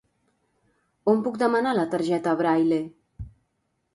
On 1.11 1.19
puc 1.27 1.37
demanar 1.41 1.75
la 1.79 1.85
targeta 1.93 2.35
Braille? 2.41 2.79